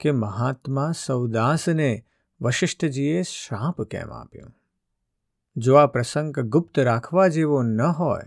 કે 0.00 0.12
મહાત્મા 0.12 0.92
સૌદાસને 0.92 2.04
વશિષ્ઠજીએ 2.40 3.22
શ્રાપ 3.22 3.82
કેમ 3.82 4.10
આપ્યો? 4.10 4.52
જો 5.56 5.74
આ 5.74 5.86
પ્રસંગ 5.86 6.38
ગુપ્ત 6.38 6.78
રાખવા 6.78 7.28
જેવો 7.28 7.62
ન 7.62 7.82
હોય, 7.82 8.22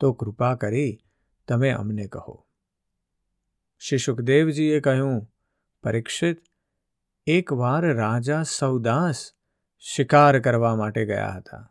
તો 0.00 0.12
કૃપા 0.12 0.54
કરી 0.54 1.00
તમે 1.48 1.70
અમને 1.70 2.06
કહો. 2.06 2.46
શ્રી 3.78 3.98
સુખદેવજીએ 3.98 4.80
કહ્યું, 4.80 5.30
પરીક્ષિત 5.82 6.42
એકવાર 7.26 7.94
રાજા 7.94 8.42
સૌદાસ 8.42 9.32
શિકાર 9.78 10.40
કરવા 10.40 10.76
માટે 10.76 11.06
ગયા 11.06 11.34
હતા. 11.36 11.70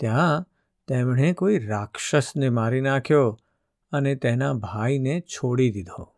ત્યાં 0.00 0.46
તેમણે 0.88 1.32
કોઈ 1.32 1.58
રાક્ષસને 1.58 2.48
મારી 2.48 2.80
નાખ્યો 2.80 3.40
અને 3.92 4.14
તેના 4.14 4.52
ભાઈને 4.52 5.20
છોડી 5.20 5.70
દીધો. 5.70 6.14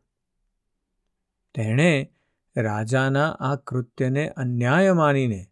તેણે 1.54 2.12
રાજાના 2.56 3.30
આ 3.30 3.56
કૃત્યને 3.56 4.28
અન્યાય 4.28 4.92
માનીને 4.92 5.46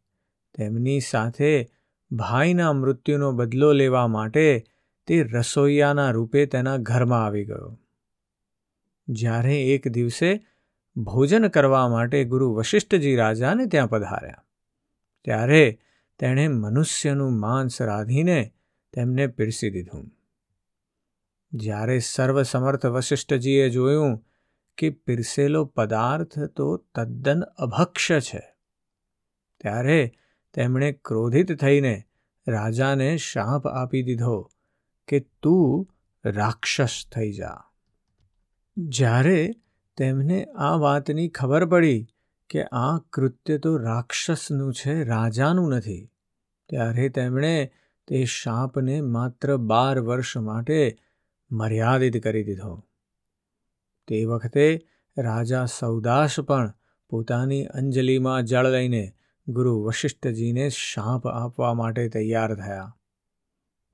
તેમની 0.55 1.01
સાથે 1.01 1.71
ભાઈના 2.13 2.73
મૃત્યુનો 2.73 3.33
બદલો 3.33 3.73
લેવા 3.73 4.07
માટે 4.07 4.65
તે 5.07 5.23
રસોઈયાના 5.23 6.11
રૂપે 6.11 6.47
તેના 6.47 6.77
ઘરમાં 6.77 7.27
આવી 7.27 7.45
ગયો. 7.45 7.79
જ્યારે 9.09 9.63
એક 9.63 9.89
દિવસે 9.89 10.47
ભોજન 10.97 11.49
કરવા 11.49 11.89
માટે 11.89 12.25
ગુરુ 12.25 12.55
વશિષ્ઠજી 12.55 13.17
રાજાને 13.17 13.67
ત્યાં 13.67 13.91
પધાર્યા. 13.91 14.45
ત્યારે 15.25 15.81
તેણે 16.19 16.49
મનુષ્યનું 16.49 17.41
માંસ 17.41 17.83
રાંધીને 17.83 18.55
તેમને 18.93 19.27
પીરસી 19.27 19.71
દીધું. 19.71 20.11
જ્યારે 21.53 21.99
સર્વસમર્થ 21.99 22.87
વશિષ્ઠજીએ 22.87 23.69
જોયું 23.69 24.25
કે 24.79 24.91
પીરસેલો 24.91 25.65
પદાર્થ 25.65 26.39
તો 26.39 26.77
તદ્દન 26.95 27.41
અભક્ષ્ય 27.41 28.21
છે, 28.21 28.55
ત્યારે 29.61 30.13
તેમણે 30.55 30.93
ક્રોધિત 30.93 31.61
થઈને 31.61 32.05
રાજાને 32.49 33.17
શાપ 33.17 33.67
આપી 33.67 34.03
દીધો 34.03 34.51
કે 35.09 35.21
તું 35.43 35.89
રાક્ષસ 36.25 37.07
થઈ 37.13 37.33
જા. 37.33 37.65
જ્યારે 38.77 39.51
તેમને 39.97 40.45
આ 40.45 40.75
વાતની 40.77 41.29
ખબર 41.29 41.67
પડી 41.67 42.07
કે 42.51 42.63
આ 42.63 42.99
કૃત્ય 42.99 43.59
તો 43.59 43.77
રાક્ષસનું 43.77 44.75
છે, 44.75 45.05
રાજાનું 45.05 45.71
નથી, 45.71 46.11
ત્યારે 46.69 47.09
તેમણે 47.09 47.73
તે 48.09 48.25
શાપને 48.25 49.01
માત્ર 49.01 49.57
બાર 49.57 50.01
વર્ષ 50.01 50.37
માટે 50.37 50.99
મર્યાદિત 51.51 52.23
કરી 52.23 52.45
દીધો. 52.45 52.85
તે 54.09 54.25
વખતે 54.25 54.89
રાજા 55.19 55.65
સૌદાસ 55.65 56.41
પણ 56.41 56.73
પોતાની 57.09 57.65
અંજલિમાં 57.65 58.43
જળ 58.43 58.67
લઈને 58.67 59.15
ગુરુ 59.49 59.83
વશિષ્ઠજીને 59.83 60.69
શાપ 60.69 61.27
આપવા 61.27 61.75
માટે 61.75 62.09
તૈયાર 62.09 62.55
થયા. 62.55 62.97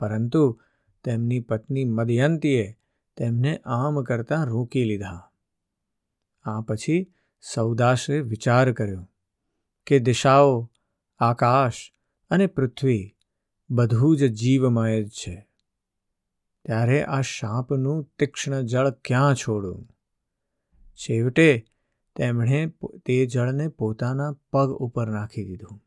પરંતુ 0.00 0.60
તેમની 1.04 1.40
પત્ની 1.40 1.84
મદયંતીએ 1.84 2.78
તેમને 3.16 3.60
આમ 3.64 4.02
કરતા 4.02 4.44
રોકી 4.44 4.84
લીધા. 4.84 5.30
આ 6.42 6.60
પછી 6.60 7.12
સૌદાસે 7.40 8.20
વિચાર 8.20 8.72
કર્યો 8.72 9.08
કે 9.86 9.98
દિશાઓ, 9.98 10.70
આકાશ 11.18 11.92
અને 12.30 12.46
પૃથ્વી 12.46 13.16
બધું 13.70 14.16
જ 14.16 14.26
જીવમય 14.26 15.04
જ 15.04 15.08
છે. 15.08 15.48
ત્યારે 16.64 17.04
આ 17.04 17.20
શાપનું 17.20 18.12
તીક્ષ્ણ 18.18 18.60
જળ 18.62 18.90
ક્યાં 18.90 19.34
છોડું? 19.34 19.88
છેવટે 20.94 21.66
તેમણે 22.18 22.72
તે 23.06 23.26
જળને 23.26 23.68
પોતાના 23.68 24.36
પગ 24.52 24.68
ઉપર 24.70 25.10
નાખી 25.10 25.44
દીધું. 25.44 25.82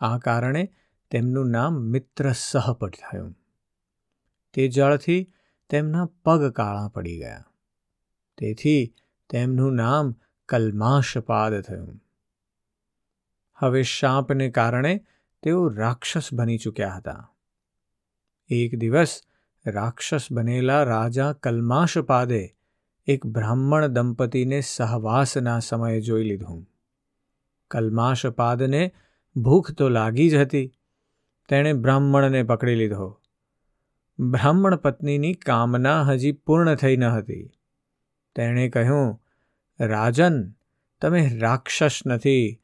આ 0.00 0.18
કારણે 0.18 0.74
તેમનું 1.10 1.50
નામ 1.50 1.74
મિત્ર 1.74 2.32
સહપટ 2.32 2.94
થયું. 2.94 3.36
તે 4.52 4.68
જળથી 4.68 5.32
તેમના 5.70 6.04
પગ 6.24 6.52
કાળા 6.52 6.88
પડી 6.88 7.18
ગયા. 7.18 7.44
તેથી 8.38 8.94
તેમનું 9.30 9.74
નામ 9.74 10.14
કલ્માશપાદ 10.48 11.60
થયું. 11.60 12.02
હવે 13.54 13.82
શાપને 13.82 14.50
કારણે 14.50 15.06
તેઓ 15.42 15.68
રાક્ષસ 15.68 16.32
બની 16.32 16.58
ચૂક્યા 16.58 16.94
હતા. 16.94 17.34
એક 18.48 18.74
દિવસ 18.74 19.22
રાક્ષસ 19.66 20.32
બનેલા 20.32 20.82
રાજા 20.82 21.32
કલ્માશપાદે 21.32 22.56
એક 23.06 23.26
બ્રાહ્મણ 23.26 23.86
દંપતીને 23.86 24.60
સહવાસના 24.60 25.58
સમયે 25.58 26.00
જોઈ 26.00 26.24
લીધું. 26.24 26.66
કલ્માશપાદને 27.70 28.92
ભૂખ 29.36 29.70
તો 29.70 29.88
લાગી 29.88 30.30
જ 30.30 30.34
હતી. 30.34 30.72
તેણે 31.48 31.72
બ્રાહ્મણને 31.72 32.42
પકડી 32.42 32.74
લીધો. 32.74 33.20
બ્રાહ્મણ 34.18 34.76
પત્નીની 34.76 35.34
કામના 35.34 36.02
હજી 36.02 36.32
પૂર્ણ 36.32 36.74
થઈ 36.74 36.96
ન 36.96 37.04
હતી. 37.04 37.50
તેણે 38.34 38.68
કહ્યું, 38.68 39.22
રાજન, 39.80 40.52
તમે 41.00 41.38
રાક્ષસ 41.38 42.00
નથી. 42.06 42.62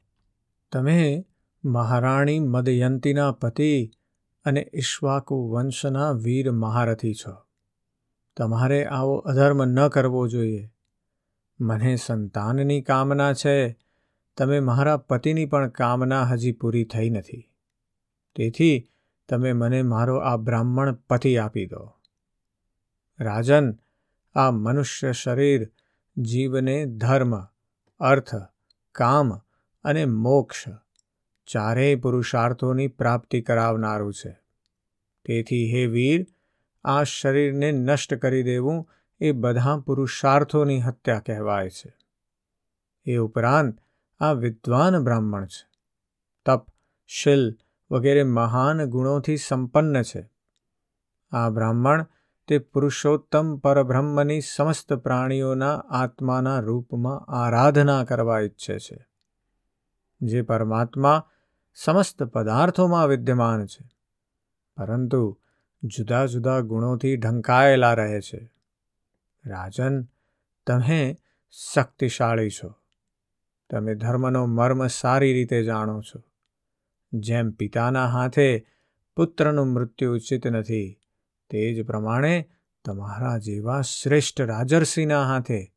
તમે 0.71 1.25
મહારાણી 1.65 2.39
મદયંતીના 2.39 3.31
પતિ 3.31 3.91
અને 4.45 4.69
ઈશ્વાકુ 4.73 5.49
વંશના 5.49 6.11
વીર 6.11 6.51
મહારથી 6.51 7.13
છો. 7.13 7.46
તમારે 8.37 8.85
આવો 8.85 9.15
અધર્મ 9.15 9.65
ન 9.65 9.87
કરવો 9.87 10.27
જોઈએ. 10.27 10.69
મને 11.61 11.95
સંતાનની 11.95 12.81
કામના 12.81 13.33
છે. 13.33 13.77
તમે 14.37 14.59
મારા 14.59 14.97
પતિની 14.97 15.45
પણ 15.45 15.69
કામના 15.69 16.23
હજી 16.23 16.51
પૂરી 16.51 16.83
થઈ 16.83 17.09
નથી. 17.09 17.49
તેથી 18.35 18.89
તમે 19.29 19.53
મને 19.53 19.81
મારો 19.81 20.17
આ 20.17 20.37
બ્રાહ્મણ 20.37 20.93
પતિ 20.93 21.37
આપી 21.37 21.65
દો. 21.65 21.93
રાજન, 23.19 23.77
આ 24.35 24.51
મનુષ્ય 24.51 25.11
શરીર, 25.11 25.71
જીવને 26.17 26.85
ધર્મ, 26.85 27.45
અર્થ, 27.99 28.35
કામ 28.91 29.37
અને 29.83 30.05
મોક્ષ 30.05 30.63
ચારેય 31.47 31.95
પુરુષાર્થોની 31.95 32.87
પ્રાપ્તિ 32.87 33.41
કરાવનારું 33.41 34.13
છે. 34.13 34.39
તેથી 35.25 35.73
હે 35.73 35.85
વીર 35.85 36.25
આ 36.87 37.03
શરીરને 37.03 37.71
નષ્ટ 37.71 38.13
કરી 38.13 38.43
દેવું 38.43 38.89
એ 39.19 39.31
બધા 39.31 39.79
પુરુષાર્થોની 39.79 40.81
હત્યા 40.81 41.19
કહેવાય 41.19 41.69
છે. 41.69 41.97
એ 43.05 43.17
ઉપરાંત 43.17 43.79
આ 44.19 44.31
વિદ્વાન 44.31 45.03
બ્રાહ્મણ 45.03 45.45
છે. 45.45 45.69
તપ, 46.45 46.67
શિલ 47.07 47.57
વગેરે 47.91 48.23
મહાન 48.23 48.85
ગુણોથી 48.85 49.37
સંપન્ન 49.37 50.01
છે. 50.01 50.29
આ 51.31 51.49
બ્રાહ્મણ 51.49 52.05
તે 52.47 52.59
પુરુષોત્તમ 52.59 53.57
પરબ્રહ્મની 53.57 54.41
સમસ્ત 54.41 54.93
પ્રાણીઓના 54.93 55.83
આત્માના 55.89 56.59
રૂપમાં 56.59 57.31
આરાધના 57.31 58.03
કરવા 58.03 58.39
ઈચ્છે 58.39 58.79
છે. 58.79 59.07
જે 60.21 60.41
પરમાત્મા 60.41 61.23
સમસ્ત 61.75 62.23
પદાર્થોમાં 62.23 63.07
વિદ્યમાન 63.07 63.65
છે. 63.65 63.89
પરંતુ 64.77 65.39
જુદા 65.83 66.25
જુદા 66.25 66.59
ગુણોથી 66.59 67.17
ઢંકાયેલા 67.17 67.93
રહે 67.93 68.21
છે. 68.21 68.51
રાજન, 69.45 70.03
તમે 70.67 71.17
શક્તિશાળી 71.73 72.49
છો. 72.49 72.75
તમે 73.69 73.95
ધર્મનો 73.95 74.45
મર્મ 74.45 74.87
સારી 74.87 75.33
રીતે 75.33 75.63
જાણો 75.63 76.01
છો. 76.01 76.23
જેમ 77.13 77.51
પિતાના 77.51 78.07
હાથે 78.07 78.67
પુત્રનું 79.15 79.67
મૃત્યુ 79.67 80.15
ઉચિત 80.15 80.47
નથી, 80.47 80.99
તે 81.49 81.73
જ 81.73 81.85
પ્રમાણે 81.85 82.49
તમારા 82.85 83.37
જેવા 83.37 83.81
શ્રેષ્ઠ 83.81 84.41
રાજર્ષિના 84.41 85.23
હાથે, 85.23 85.73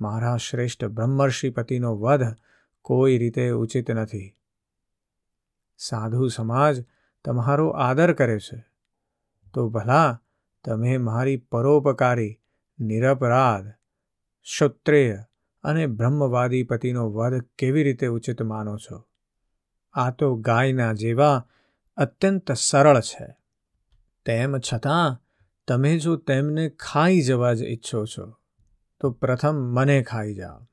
મારા 0.00 0.36
શ્રેષ્ઠ 0.36 0.84
બ્રહ્મર્ષિપતિનો 0.84 1.96
વધ 1.96 2.36
કોઈ 2.82 3.18
રીતે 3.18 3.50
ઉચિત 3.50 3.90
નથી. 3.90 4.36
સાધુ 5.78 6.28
સમાજ 6.28 6.84
તમારો 7.24 7.68
આદર 7.68 8.12
કરે 8.12 8.38
છે. 8.38 8.69
તો 9.54 9.68
ભલા, 9.68 10.22
તમે 10.64 10.96
મારી 10.96 11.36
પરોપકારી, 11.36 12.40
નિરપરાધ, 12.78 13.70
ક્ષત્રેય 14.42 15.24
અને 15.62 15.86
બ્રહ્મવાદી 15.86 16.62
પતિનો 16.62 17.10
વધ 17.10 17.44
કેવી 17.58 17.82
રીતે 17.82 18.06
ઉચિત 18.06 18.42
માનો 18.42 18.76
છો? 18.76 19.06
આ 19.92 20.10
તો 20.10 20.36
ગાયના 20.36 20.92
જેવા 20.92 21.48
અત્યંત 21.96 22.52
સરળ 22.52 23.00
છે. 23.00 23.36
તેમ 24.24 24.58
છતાં, 24.58 25.26
તમે 25.68 25.98
જો 25.98 26.16
તેમને 26.16 26.68
ખાઈ 26.68 27.20
જવા 27.20 27.54
જ 27.54 27.62
ઈચ્છો 27.62 28.04
છો, 28.04 28.36
તો 29.00 29.10
પ્રથમ 29.10 29.54
મને 29.54 30.02
ખાઈ 30.02 30.34
જાઓ. 30.34 30.68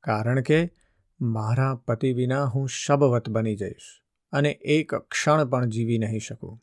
કારણ 0.00 0.40
કે, 0.40 0.70
મારા 1.20 1.74
પતિ 1.74 2.12
વિના 2.12 2.44
હું 2.44 2.68
શબવત 2.68 3.28
બની 3.28 3.56
જઈશ 3.56 4.02
અને 4.32 4.50
એક 4.50 4.94
ક્ષણ 4.94 5.44
પણ 5.44 5.68
જીવી 5.68 5.98
નહીં 5.98 6.18
શકું. 6.18 6.60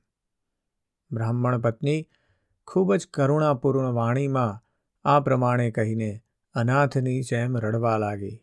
બ્રાહ્મણ 1.11 1.61
પત્ની 1.61 1.99
ખૂબ 2.67 2.95
જ 2.95 3.09
કરુણાપૂર્ણ 3.13 3.91
વાણીમાં 3.93 4.61
આ 5.05 5.19
પ્રમાણે 5.19 5.67
કહીને 5.71 6.11
અનાથની 6.55 7.19
જેમ 7.21 7.57
રડવા 7.57 7.97
લાગી. 7.97 8.37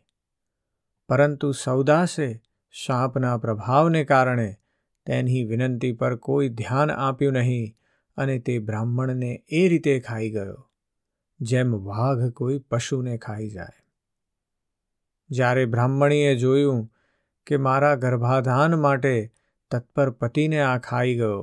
પરંતુ 1.09 1.51
સૌદાસે 1.51 2.29
શાપના 2.73 3.37
પ્રભાવને 3.37 4.01
કારણે 4.03 4.49
તેની 5.07 5.43
વિનંતી 5.43 5.91
પર 5.91 6.15
કોઈ 6.15 6.49
ધ્યાન 6.49 6.95
આપ્યું 6.99 7.39
નહીં 7.39 7.75
અને 8.17 8.39
તે 8.39 8.55
બ્રાહ્મણને 8.59 9.31
એ 9.51 9.67
રીતે 9.67 9.93
ખાઈ 9.99 10.29
ગયો, 10.29 10.57
જેમ 11.39 11.75
વાઘ 11.85 12.23
કોઈ 12.33 12.59
પશુને 12.69 13.17
ખાઈ 13.17 13.49
જાય. 13.49 13.77
જ્યારે 15.29 15.65
બ્રાહ્મણીએ 15.65 16.35
જોયું 16.35 16.81
કે 17.47 17.57
મારા 17.57 17.95
ગર્ભાધાન 17.95 18.75
માટે 18.79 19.15
તત્પર 19.71 20.09
પતિને 20.19 20.59
આ 20.61 20.77
ખાઈ 20.79 21.15
ગયો 21.15 21.41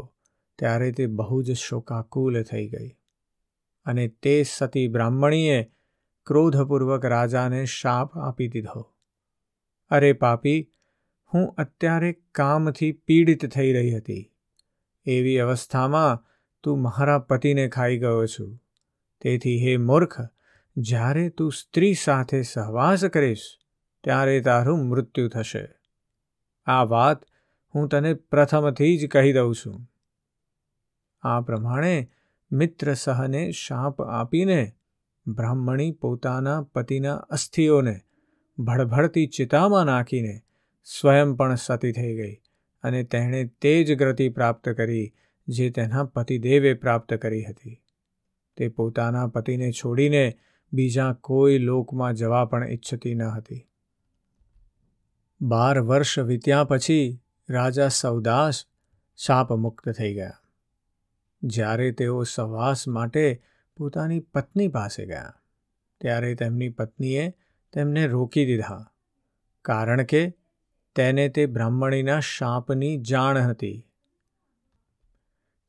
ત્યારે 0.59 0.93
તે 0.93 1.07
બહુ 1.07 1.43
જ 1.43 1.53
શોકાકુલ 1.53 2.43
થઈ 2.43 2.69
ગઈ 2.69 2.97
અને 3.85 4.09
તે 4.09 4.43
સતી 4.43 4.89
બ્રાહ્મણીએ 4.89 5.73
ક્રોધપૂર્વક 6.27 7.05
રાજાને 7.05 7.65
શાપ 7.65 8.19
આપી 8.19 8.49
દીધો. 8.49 8.95
અરે 9.91 10.13
પાપી, 10.13 10.73
હું 11.35 11.55
અત્યારે 11.55 12.13
કામથી 12.33 12.93
પીડિત 12.93 13.55
થઈ 13.55 13.73
રહી 13.73 13.97
હતી. 13.97 14.33
એવી 15.05 15.39
અવસ્થામાં 15.39 16.25
તું 16.63 16.83
મારા 16.83 17.19
પતિને 17.19 17.69
ખાઈ 17.69 17.99
ગયો 17.99 18.27
છું. 18.27 18.61
તેથી 19.21 19.59
હે 19.59 19.77
મૂર્ખ, 19.77 20.17
જ્યારે 20.77 21.29
તું 21.29 21.53
સ્ત્રી 21.53 21.95
સાથે 21.95 22.43
સહવાસ 22.43 23.05
કરીશ, 23.05 23.59
ત્યારે 24.05 24.41
તારું 24.41 24.79
મૃત્યુ 24.79 25.29
થશે. 25.29 25.69
આ 26.67 26.85
વાત 26.85 27.25
હું 27.75 27.89
તને 27.89 28.15
પ્રથમથી 28.15 28.99
જ 28.99 29.07
કહી 29.07 29.33
દઉં 29.33 29.55
છું. 29.55 29.91
આ 31.23 31.41
પ્રમાણે 31.41 32.11
મિત્ર 32.53 32.95
સહને 32.95 33.51
શાપ 33.51 34.03
આપીને 34.03 34.73
બ્રાહ્મણી 35.29 35.91
પોતાના 35.91 36.63
પતિના 36.63 37.15
અસ્થિઓને 37.15 38.01
ભડભડતી 38.59 39.27
ચિતામાં 39.27 39.85
નાખીને 39.85 40.41
સ્વયં 40.85 41.35
પણ 41.35 41.55
સતી 41.55 41.93
થઈ 41.93 42.17
ગઈ 42.17 42.35
અને 42.83 43.03
તેણે 43.03 43.45
તે 43.47 43.85
જ 43.85 43.93
ગતિ 43.93 44.29
પ્રાપ્ત 44.29 44.69
કરી 44.69 45.15
જે 45.49 45.71
તેના 45.71 46.05
પતિદેવે 46.05 46.75
પ્રાપ્ત 46.75 47.15
કરી 47.15 47.45
હતી. 47.45 47.83
તે 48.57 48.69
પોતાના 48.69 49.27
પતિને 49.27 49.73
છોડીને 49.73 50.39
બીજા 50.73 51.13
કોઈ 51.13 51.59
લોકમાં 51.59 52.15
જવા 52.15 52.45
પણ 52.45 52.69
ઈચ્છતી 52.69 53.15
ન 53.15 53.23
હતી. 53.23 53.69
બાર 55.43 55.81
વર્ષ 55.81 56.19
વીત્યા 56.19 56.65
પછી 56.65 57.21
રાજા 57.49 57.89
સૌદાસ 57.89 58.65
શાપમુક્ત 59.17 59.89
થઈ 59.89 60.15
ગયા. 60.15 60.33
જ્યારે 61.47 61.91
તેઓ 61.93 62.23
સવાસ 62.23 62.89
માટે 62.89 63.43
પોતાની 63.77 64.21
પત્ની 64.21 64.69
પાસે 64.69 65.07
ગયા, 65.07 65.35
ત્યારે 66.01 66.35
તેમની 66.35 66.69
પત્નીએ 66.69 67.29
તેમને 67.73 68.07
રોકી 68.07 68.47
દીધા, 68.47 68.83
કારણ 69.65 70.03
કે 70.03 70.23
તેને 70.97 71.29
તે 71.29 71.47
બ્રાહ્મણીના 71.47 72.21
શાપની 72.21 72.97
જાણ 72.97 73.39
હતી. 73.39 73.79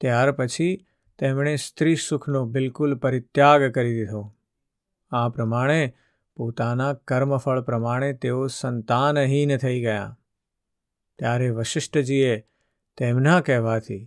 ત્યાર 0.01 0.31
પછી 0.31 0.73
તેમણે 1.19 1.55
સ્ત્રી 1.55 1.95
સુખનો 1.95 2.45
બિલકુલ 2.45 2.95
પરિત્યાગ 2.95 3.71
કરી 3.71 3.95
દીધો. 3.95 4.21
આ 5.11 5.29
પ્રમાણે 5.29 5.95
પોતાના 6.37 6.93
કર્મફળ 6.93 7.61
પ્રમાણે 7.61 8.13
તેઓ 8.13 8.47
સંતાનહીન 8.47 9.57
થઈ 9.57 9.81
ગયા. 9.81 10.19
ત્યારે 11.19 11.49
વશિષ્ઠજીએ 11.49 12.35
તેમના 12.97 13.41
કહેવાથી 13.41 14.03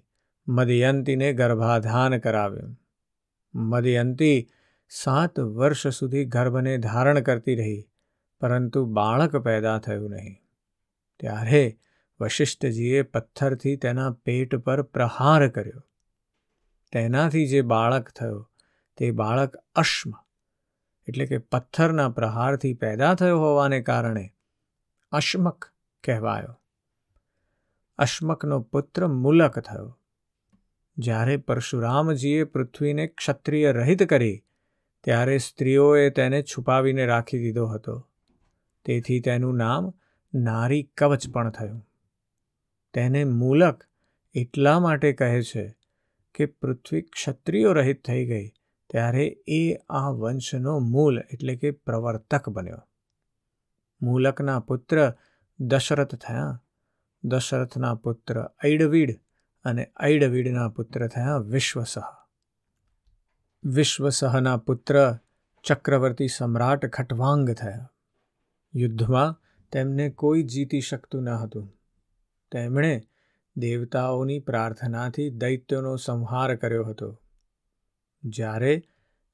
મદયંતીને 0.50 1.32
ગર્ભાધાન 1.32 2.18
કરાવ્યું. 2.18 2.80
મદયંતી 3.54 4.48
સાત 4.88 5.40
વર્ષ 5.40 5.86
સુધી 5.86 6.24
ગર્ભને 6.24 6.78
ધારણ 6.78 7.20
કરતી 7.20 7.54
રહી, 7.54 7.88
પરંતુ 8.40 8.86
બાળક 8.86 9.36
પેદા 9.36 9.78
થયું 9.78 10.10
નહીં. 10.10 10.40
ત્યારે 11.20 11.78
વશિષ્ઠજીએ 12.20 13.02
પથ્થરથી 13.02 13.76
તેના 13.76 14.10
પેટ 14.10 14.56
પર 14.56 14.82
પ્રહાર 14.82 15.48
કર્યો. 15.48 15.86
તેનાથી 16.92 17.46
જે 17.48 17.62
બાળક 17.62 18.10
થયો, 18.10 18.50
તે 18.96 19.10
બાળક 19.10 19.56
અશ્મ, 19.74 20.12
એટલે 21.08 21.26
કે 21.26 21.38
પથ્થરના 21.38 22.08
પ્રહારથી 22.08 22.74
પેદા 22.74 23.14
થયો 23.14 23.38
હોવાને 23.38 23.82
કારણે 23.82 24.34
અશ્મક 25.12 25.64
કહેવાયો. 26.04 26.60
અશ્મકનો 27.98 28.60
પુત્ર 28.60 29.06
મુલક 29.06 29.58
થયો. 29.58 29.99
જ્યારે 31.00 31.36
પરશુરામજીએ 31.36 32.44
પૃથ્વીને 32.44 33.06
ક્ષત્રિય 33.06 33.72
રહિત 33.72 34.02
કરી, 34.02 34.44
ત્યારે 35.04 35.38
સ્ત્રીઓએ 35.38 36.10
તેને 36.10 36.42
છુપાવીને 36.42 37.06
રાખી 37.06 37.38
દીધો 37.38 37.66
હતો. 37.66 37.96
તેથી 38.84 39.20
તેનું 39.20 39.56
નામ 39.56 39.92
નારી 40.34 40.82
કવચ 40.96 41.28
પણ 41.28 41.50
થયું. 41.50 41.82
તેને 42.94 43.24
મૂલક 43.24 43.84
એટલા 44.34 44.80
માટે 44.80 45.12
કહે 45.12 45.42
છે 45.42 45.64
કે 46.34 46.46
પૃથ્વી 46.46 47.02
ક્ષત્રિયો 47.02 47.72
રહિત 47.72 48.04
થઈ 48.04 48.26
ગઈ, 48.26 48.48
ત્યારે 48.90 49.26
એ 49.48 49.62
આ 49.90 50.10
વંશનો 50.10 50.78
મૂલ 50.78 51.20
એટલે 51.32 51.56
કે 51.56 51.70
પ્રવર્તક 51.70 52.48
બન્યો. 52.48 52.82
મૂલકના 54.02 54.60
પુત્ર 54.60 55.12
દશરથ 55.60 56.14
થયા. 56.14 56.62
દશરથના 57.24 57.94
પુત્ર 57.94 58.36
ઐડવીડ 58.64 59.10
અને 59.64 59.92
ઐડવીડના 60.04 60.68
પુત્ર 60.68 61.06
થયા 61.06 61.36
વિશ્વસહ. 61.36 62.02
વિશ્વસહના 63.64 64.56
પુત્ર 64.56 65.16
ચક્રવર્તી 65.64 66.28
સમ્રાટ 66.28 66.86
ખટવાંગ 66.86 67.50
થયા. 67.50 67.92
યુદ્ધમાં 68.74 69.42
તેમને 69.72 70.10
કોઈ 70.10 70.42
જીતી 70.42 70.80
શકતું 70.80 71.22
ન 71.22 71.28
હતું. 71.28 71.78
તેમણે 72.52 73.02
દેવતાઓની 73.56 74.38
પ્રાર્થનાથી 74.38 75.30
દૈત્યોનો 75.30 75.96
સંહાર 75.96 76.56
કર્યો 76.56 76.84
હતો. 76.84 77.22
જ્યારે 78.24 78.82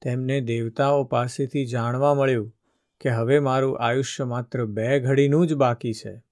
તેમને 0.01 0.41
દેવતાઓ 0.41 1.03
પાસેથી 1.03 1.65
જાણવા 1.65 2.13
મળ્યું 2.13 2.53
કે 2.99 3.09
હવે 3.09 3.39
મારું 3.39 3.79
આયુષ્ય 3.79 4.23
માત્ર 4.23 4.65
બે 4.65 4.99
ઘડીનું 4.99 5.47
જ 5.47 5.53
બાકી 5.53 5.93
છે, 5.93 6.23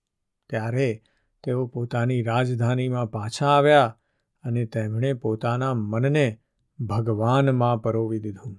ત્યારે 0.50 1.04
તેઓ 1.46 1.68
પોતાની 1.68 2.22
રાજધાનીમાં 2.22 3.12
પાછા 3.12 3.48
આવ્યા 3.48 4.00
અને 4.44 4.66
તેમણે 4.66 5.14
પોતાના 5.14 5.74
મનને 5.74 6.40
ભગવાનમાં 6.80 7.82
પરોવી 7.82 8.20
દીધું. 8.20 8.58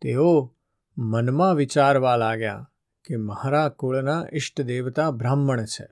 તેઓ 0.00 0.56
મનમાં 0.98 1.54
વિચારવા 1.54 2.16
લાગ્યા 2.16 2.70
કે 3.04 3.16
મારા 3.16 3.68
કુળના 3.68 4.26
ઇષ્ટ 4.32 4.60
દેવતા 4.60 5.10
બ્રાહ્મણ 5.10 5.64
છે. 5.64 5.86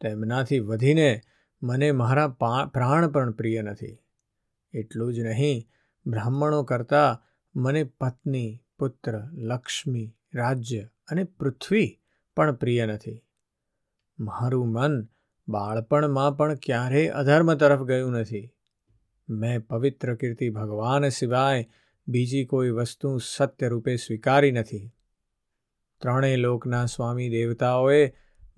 તેમનાથી 0.00 0.58
વધીને 0.58 1.20
મને 1.62 1.92
મારા 1.92 2.28
પ્રાણ 2.74 3.08
પણ 3.08 3.32
પ્રિય 3.32 3.62
નથી. 3.62 3.98
એટલું 4.72 5.14
જ 5.14 5.20
નહીં, 5.20 5.68
બ્રાહ્મણો 6.06 6.62
કરતાં 6.62 7.22
મને 7.60 7.84
પત્ની, 7.84 8.62
પુત્ર, 8.78 9.20
લક્ષ્મી, 9.32 10.16
રાજ્ય 10.34 10.82
અને 11.08 11.24
પૃથ્વી 11.24 12.00
પણ 12.36 12.54
પ્રિય 12.54 12.86
નથી. 12.86 13.24
મારું 14.20 14.68
મન 14.68 15.08
બાળપણમાં 15.48 16.36
પણ 16.36 16.54
ક્યારેય 16.54 17.08
અધર્મ 17.08 17.54
તરફ 17.54 17.82
ગયું 17.82 18.12
નથી. 18.12 18.50
મેં 19.28 19.66
પવિત્ર 19.66 20.14
કીર્તિ 20.14 20.50
ભગવાન 20.50 21.08
સિવાય 21.08 21.68
બીજી 22.08 22.44
કોઈ 22.44 22.70
વસ્તુ 22.70 23.18
સત્ય 23.18 23.68
રૂપે 23.68 23.96
સ્વીકારી 23.96 24.52
નથી. 24.52 24.90
ત્રણેય 26.00 26.36
લોકના 26.36 26.84
સ્વામી 26.86 27.28
દેવતાઓએ 27.28 28.02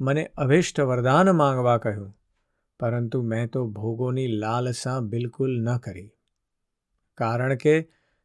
મને 0.01 0.31
અભિષ્ટ 0.37 0.81
વરદાન 0.81 1.31
માંગવા 1.31 1.79
કહ્યું, 1.79 2.11
પરંતુ 2.81 3.23
મેં 3.23 3.49
તો 3.49 3.67
ભોગોની 3.67 4.27
લાલસા 4.27 5.01
બિલકુલ 5.01 5.61
ન 5.63 5.77
કરી. 5.77 6.11
કારણ 7.19 7.55
કે 7.55 7.75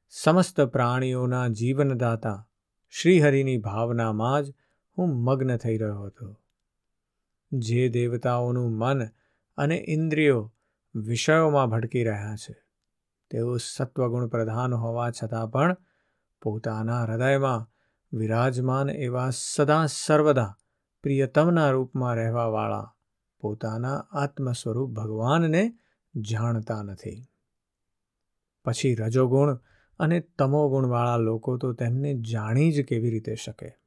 સમસ્ત 0.10 0.62
પ્રાણીઓના 0.62 1.47
જીવનદાતા 1.47 2.47
શ્રીહરિની 2.93 3.58
ભાવનામાં 3.58 4.43
જ 4.43 4.54
હું 4.97 5.15
મગ્ન 5.23 5.58
થઈ 5.58 5.78
રહ્યો 5.78 6.02
હતો. 6.02 6.36
જે 7.51 7.89
દેવતાઓનું 7.89 8.71
મન 8.71 9.05
અને 9.57 9.86
ઇન્દ્રિયો 9.88 10.53
વિષયોમાં 10.95 11.69
ભટકી 11.69 12.03
રહ્યા 12.03 12.36
છે. 12.36 12.55
તેઓ 13.29 13.57
સત્વગુણ 13.57 14.27
પ્રધાન 14.27 14.73
હોવા 14.73 15.12
છતાં 15.12 15.51
પણ 15.51 15.77
પોતાના 16.41 17.03
હૃદયમાં 17.03 17.71
વિરાજમાન 18.13 18.89
એવા 18.89 19.29
સદા 19.29 19.86
સર્વદા 19.86 20.57
પ્રિયતમના 21.03 21.71
રૂપમાં 21.71 22.15
રહેવાવાળા 22.15 22.93
પોતાના 23.39 23.97
આત્મ 23.97 24.51
સ્વરૂપ 24.51 24.89
ભગવાનને 24.89 25.73
જાણતા 26.15 26.83
નથી. 26.83 27.25
પછી 28.65 28.95
રજોગુણ 28.95 29.60
અને 29.99 30.19
તમોગુણવાળા 30.19 31.17
લોકો 31.17 31.57
તો 31.57 31.73
તેમને 31.73 32.13
જાણી 32.13 32.71
જ 32.71 32.81
કેવી 32.81 33.10
રીતે 33.10 33.36
શકે. 33.36 33.77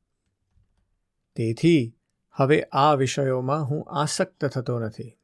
તેથી 1.36 1.96
હવે 2.32 2.62
આ 2.72 2.94
વિષયોમાં 2.94 3.64
હું 3.64 3.84
આસક્ત 3.90 4.44
થતો 4.44 4.78
નથી. 4.78 5.18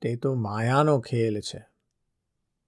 તે 0.00 0.16
તો 0.16 0.34
માયાનો 0.34 1.00
ખેલ 1.00 1.40
છે. 1.40 1.66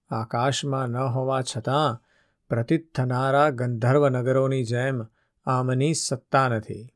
આકાશમાં 0.09 0.87
ન 0.87 0.97
હોવા 0.97 1.41
છતાં 1.41 2.03
પ્રતીત 2.49 2.95
થનારા 2.95 3.49
ગંધર્વ 3.49 4.09
નગરોની 4.09 4.63
જેમ 4.63 5.05
આમની 5.45 5.93
સત્તા 5.93 6.47
નથી. 6.49 6.93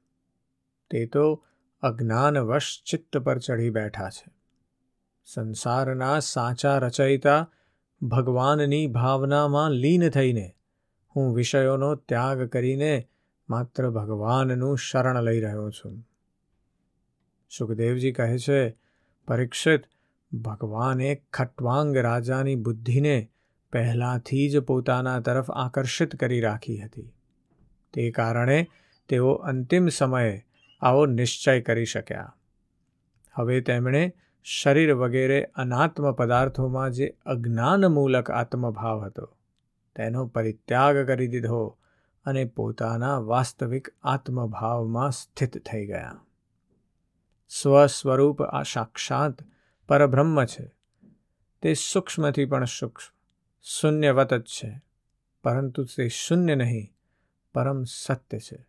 તે 0.89 1.05
તો 1.05 1.45
અજ્ઞાનવશ 1.81 2.83
ચિત્ત 2.85 3.17
પર 3.17 3.37
ચઢી 3.37 3.69
બેઠા 3.69 4.09
છે. 4.09 4.33
સંસારના 5.25 6.19
સાચા 6.19 6.77
રચયિતા 6.77 7.51
ભગવાનની 8.01 8.87
ભાવનામાં 8.87 9.71
લીન 9.71 10.09
થઈને 10.09 10.55
હું 11.15 11.35
વિષયોનો 11.35 11.95
ત્યાગ 11.95 12.43
કરીને 12.43 13.09
માત્ર 13.49 13.89
ભગવાનનું 13.89 14.77
શરણ 14.77 15.21
લઈ 15.21 15.41
રહ્યો 15.41 15.71
છું. 15.71 16.07
સુખદેવજી 17.49 18.11
કહે 18.11 18.37
છે, 18.37 18.77
પરીક્ષિત, 19.27 19.83
ભગવાને 20.33 21.21
ખટવાંગ 21.33 21.97
રાજાની 21.97 22.55
બુદ્ધિને 22.55 23.31
પહેલાંથી 23.71 24.49
જ 24.49 24.59
પોતાના 24.59 25.19
તરફ 25.19 25.51
આકર્ષિત 25.51 26.15
કરી 26.15 26.41
રાખી 26.41 26.79
હતી. 26.79 27.13
તે 27.93 28.11
કારણે 28.11 28.67
તેઓ 29.09 29.31
અંતિમ 29.31 29.87
સમયે 29.87 30.45
આવો 30.81 31.05
નિશ્ચય 31.05 31.61
કરી 31.61 31.85
શક્યા. 31.85 32.35
હવે 33.33 33.61
તેમણે 33.61 34.13
શરીર 34.43 34.93
વગેરે 34.93 35.43
અનાત્મ 35.43 36.11
પદાર્થોમાં 36.11 36.91
જે 36.91 37.17
અજ્ઞાનમૂલક 37.25 38.31
આત્મભાવ 38.31 39.05
હતો, 39.05 39.37
તેનો 39.95 40.27
પરિત્યાગ 40.27 41.07
કરી 41.07 41.27
દીધો 41.27 41.77
અને 42.25 42.45
પોતાના 42.45 43.17
વાસ્તવિક 43.17 43.87
આત્મભાવમાં 44.03 45.11
સ્થિત 45.11 45.57
થઈ 45.57 45.85
ગયા. 45.85 46.21
સ્વસ્વરૂપ 47.49 48.41
આ 48.41 48.63
સાક્ષાત 48.63 49.37
પરબ્રહ્મ 49.87 50.45
છે. 50.45 50.71
તે 51.61 51.73
સૂક્ષ્મથી 51.73 52.45
પણ 52.45 52.65
સૂક્ષ્મ, 52.65 53.17
શૂન્યવત 53.61 54.33
જ 54.33 54.43
છે, 54.43 54.81
પરંતુ 55.43 55.83
તે 55.83 56.07
શૂન્ય 56.07 56.55
નહીં, 56.55 56.93
પરમ 57.53 57.83
સત્ય 57.83 58.39
છે. 58.39 58.67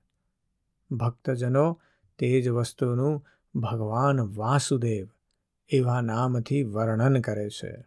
ભક્તજનો 0.91 1.81
તે 2.19 2.41
જ 2.41 2.49
વસ્તુનું 2.49 3.27
ભગવાન 3.55 4.21
વાસુદેવ 4.21 5.09
એવા 5.69 6.01
નામથી 6.01 6.63
વર્ણન 6.63 7.21
કરે 7.21 7.51
છે. 7.51 7.85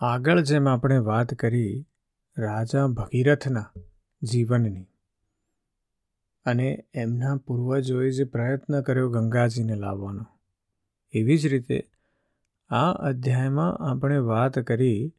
આગળ 0.00 0.40
જેમ 0.40 0.68
આપણે 0.68 0.98
વાત 0.98 1.34
કરી 1.34 1.86
રાજા 2.38 2.86
ભગીરથના 2.86 3.72
જીવનની 4.22 4.86
અને 6.48 6.68
એમના 6.94 7.36
પૂર્વજોએ 7.36 8.10
જે 8.10 8.24
પ્રયત્ન 8.24 8.80
કર્યો 8.80 9.10
ગંગાજીને 9.10 9.74
લાવવાનો. 9.74 10.26
એવી 11.14 11.38
જ 11.38 11.46
રીતે 11.46 11.78
આ 12.70 12.90
અધ્યાયમાં 12.92 13.78
આપણે 13.90 14.18
વાત 14.18 14.58
કરી 14.58 15.12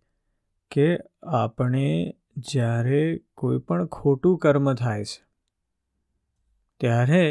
કે 0.71 0.87
આપણે 1.23 1.87
જ્યારે 2.49 3.01
કોઈ 3.33 3.59
પણ 3.59 3.85
ખોટું 3.85 4.37
કર્મ 4.37 4.73
થાય 4.73 5.03
છે, 5.03 5.23
ત્યારે 6.81 7.23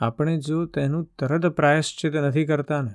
આપણે 0.00 0.36
જો 0.38 0.66
તેનું 0.66 1.08
તરત 1.18 1.46
પ્રાયશ્ચિત 1.46 2.14
નથી 2.16 2.44
કરતા 2.44 2.82
ને, 2.82 2.94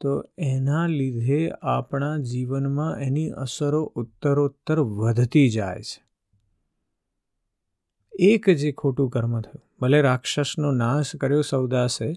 તો 0.00 0.12
એના 0.38 0.86
લીધે 0.86 1.40
આપણા 1.62 2.16
જીવનમાં 2.16 3.00
એની 3.00 3.28
અસરો 3.28 3.82
ઉત્તરોત્તર 3.94 4.80
વધતી 4.80 5.48
જાય 5.48 5.82
છે. 5.82 6.00
એક 8.14 8.50
જે 8.50 8.72
ખોટું 8.72 9.10
કર્મ 9.10 9.40
થયું. 9.40 9.62
ભલે 9.80 10.00
રાક્ષસનો 10.02 10.70
નાશ 10.70 11.16
કર્યો 11.16 11.42
સૌદાસે, 11.42 12.12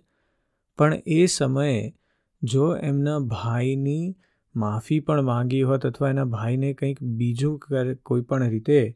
પણ 0.77 1.01
એ 1.05 1.25
સમયે 1.25 1.95
જો 2.41 2.75
એમના 2.75 3.19
ભાઈની 3.19 4.15
માફી 4.55 4.99
પણ 4.99 5.21
માંગી 5.21 5.61
હોત 5.61 5.85
અથવા 5.85 6.09
એના 6.09 6.23
ભાઈને 6.23 6.73
કંઈક 6.73 7.01
બીજું 7.03 7.59
કોઈ 7.95 8.21
પણ 8.21 8.49
રીતે 8.49 8.93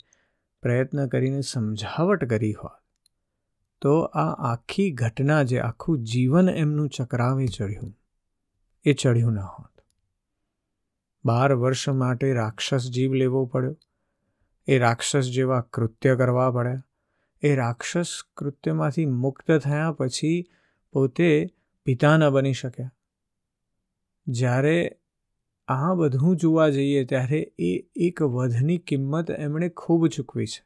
પ્રયત્ન 0.64 1.08
કરીને 1.08 1.42
સમજાવટ 1.42 2.26
કરી 2.26 2.54
હોત, 2.54 2.78
તો 3.82 4.00
આ 4.00 4.52
આખી 4.52 4.92
ઘટના 4.92 5.44
જે 5.44 5.60
આખું 5.60 6.04
જીવન 6.04 6.50
એમનું 6.50 6.90
ચક્રાવે 6.90 7.48
ચડ્યું, 7.48 7.98
એ 8.86 8.94
ચડ્યું 8.94 9.34
ન 9.34 9.40
હોત. 9.40 9.74
બાર 11.26 11.54
વર્ષ 11.54 11.90
માટે 11.90 12.34
રાક્ષસ 12.34 12.88
જીવ 12.90 13.14
લેવો 13.14 13.46
પડ્યો. 13.46 13.78
એ 14.68 14.78
રાક્ષસ 14.78 15.26
જેવા 15.26 15.62
કૃત્ય 15.62 16.16
કરવા 16.16 16.52
પડ્યા. 16.52 16.84
એ 17.42 17.56
રાક્ષસ 17.56 18.22
કૃત્યમાંથી 18.38 19.06
મુક્ત 19.06 19.58
થયા 19.58 19.92
પછી 19.92 20.46
પોતે 20.94 21.50
પિતા 21.84 22.18
ન 22.18 22.30
બની 22.30 22.54
શક્યા. 22.54 22.94
જ્યારે 24.28 24.98
આ 25.68 25.94
બધું 25.94 26.38
જોવા 26.38 26.70
જઈએ 26.70 27.06
ત્યારે 27.06 27.54
એ 27.60 27.78
એક 27.96 28.22
વધની 28.22 28.78
કિંમત 28.78 29.32
એમણે 29.32 29.70
ખૂબ 29.70 30.08
ચૂકવી 30.08 30.46
છે. 30.46 30.66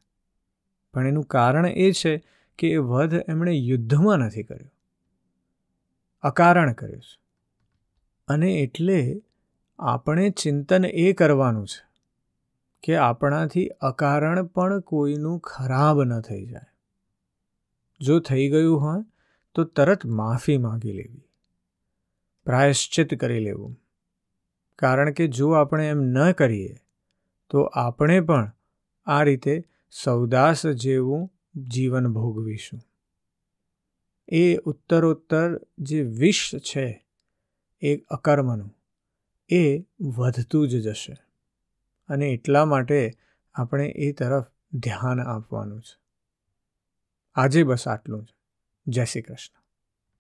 પણ 0.94 1.08
એનું 1.08 1.24
કારણ 1.24 1.66
એ 1.66 1.92
છે 1.92 2.24
કે 2.58 2.72
એ 2.72 2.78
વધ 2.78 3.14
એમણે 3.30 3.52
યુદ્ધમાં 3.52 4.18
નથી 4.18 4.44
કર્યો. 4.44 4.72
અકારણ 6.22 6.74
કર્યું 6.74 7.02
છે. 7.02 7.20
અને 8.28 8.52
એટલે 8.52 9.22
આપણે 9.80 10.30
ચિંતન 10.30 10.86
એ 10.86 11.14
કરવાનું 11.14 11.68
છે. 11.68 11.95
કે 12.86 12.96
આપણાથી 12.96 13.68
અકારણ 13.68 14.46
પણ 14.46 14.80
કોઈનું 14.80 15.40
ખરાબ 15.40 16.04
ન 16.04 16.22
થઈ 16.22 16.46
જાય. 16.46 16.76
જો 18.00 18.20
થઈ 18.20 18.50
ગયું 18.50 18.82
હોય, 18.82 19.04
તો 19.56 19.64
તરત 19.64 20.06
માફી 20.06 20.58
માગી 20.58 20.92
લેવી. 20.92 21.24
પ્રાયશ્ચિત 22.46 23.20
કરી 23.20 23.40
લેવું. 23.40 23.78
કારણ 24.80 25.12
કે 25.12 25.28
જો 25.28 25.52
આપણે 25.52 25.90
એમ 25.90 26.02
ન 26.02 26.32
કરીએ, 26.32 26.76
તો 27.50 27.62
આપણે 27.62 28.20
પણ 28.20 28.52
આ 29.06 29.24
રીતે 29.24 29.64
સૌદાસ 30.04 30.68
જેવું 30.68 31.34
જીવન 31.56 32.14
ભોગવીશું. 32.14 32.82
એ 34.28 34.58
ઉત્તરોત્તર 34.58 35.60
જે 35.78 36.02
વિષ 36.02 36.56
છે, 36.56 37.08
એ 37.82 37.98
અકર્મનું, 37.98 38.78
એ 39.50 39.80
વધતું 40.02 40.68
જ 40.68 40.82
જશે. 40.82 41.25
અને 42.08 42.26
એટલા 42.28 42.66
માટે 42.66 43.18
આપણે 43.54 43.88
એ 43.88 44.12
તરફ 44.12 44.46
ધ્યાન 44.74 45.20
આપવાનું 45.20 45.82
છે. 45.82 46.00
આજે 47.36 47.64
બસ 47.64 47.88
આટલું 47.88 48.24
જ. 48.24 48.28
જય 48.88 49.06
શ્રી 49.06 49.22
કૃષ્ણ. 49.22 49.65